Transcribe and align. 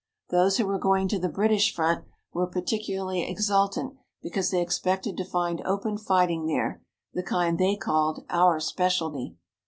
Those 0.31 0.57
who 0.57 0.65
were 0.65 0.79
going 0.79 1.07
to 1.09 1.19
the 1.19 1.29
British 1.29 1.71
front 1.75 2.05
were 2.33 2.47
particularly 2.47 3.21
exultant 3.21 3.97
because 4.23 4.49
they 4.49 4.59
expected 4.59 5.15
to 5.17 5.23
find 5.23 5.61
open 5.63 5.95
fighting 5.95 6.47
there, 6.47 6.81
the 7.13 7.21
kind 7.21 7.59
they 7.59 7.75
called 7.75 8.25
"our 8.31 8.59
specialty." 8.59 9.35